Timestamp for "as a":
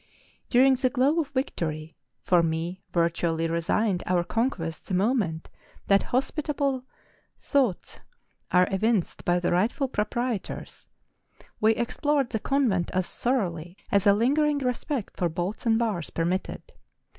13.91-14.13